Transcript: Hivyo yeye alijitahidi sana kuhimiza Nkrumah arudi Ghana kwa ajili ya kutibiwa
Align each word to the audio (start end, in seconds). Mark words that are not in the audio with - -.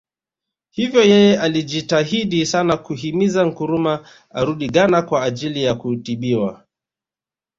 Hivyo 0.71 1.01
yeye 1.03 1.39
alijitahidi 1.39 2.45
sana 2.45 2.77
kuhimiza 2.77 3.45
Nkrumah 3.45 4.07
arudi 4.29 4.67
Ghana 4.69 5.01
kwa 5.01 5.23
ajili 5.23 5.63
ya 5.63 5.75
kutibiwa 5.75 6.65